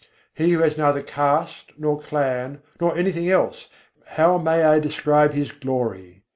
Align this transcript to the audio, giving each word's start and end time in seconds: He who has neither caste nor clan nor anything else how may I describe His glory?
He 0.33 0.49
who 0.53 0.61
has 0.61 0.79
neither 0.79 1.03
caste 1.03 1.73
nor 1.77 2.01
clan 2.01 2.63
nor 2.79 2.97
anything 2.97 3.29
else 3.29 3.67
how 4.07 4.39
may 4.39 4.63
I 4.63 4.79
describe 4.79 5.33
His 5.33 5.51
glory? 5.51 6.23